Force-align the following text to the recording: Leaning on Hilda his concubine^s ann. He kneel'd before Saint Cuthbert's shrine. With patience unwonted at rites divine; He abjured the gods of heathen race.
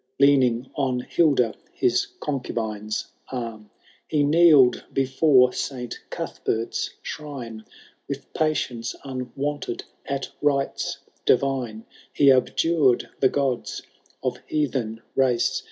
Leaning 0.19 0.67
on 0.73 1.01
Hilda 1.01 1.53
his 1.73 2.07
concubine^s 2.19 3.05
ann. 3.31 3.69
He 4.07 4.23
kneel'd 4.23 4.83
before 4.91 5.53
Saint 5.53 5.99
Cuthbert's 6.09 6.89
shrine. 7.03 7.65
With 8.07 8.33
patience 8.33 8.95
unwonted 9.05 9.83
at 10.07 10.31
rites 10.41 10.97
divine; 11.23 11.85
He 12.11 12.31
abjured 12.31 13.09
the 13.19 13.29
gods 13.29 13.83
of 14.23 14.39
heathen 14.47 15.03
race. 15.15 15.59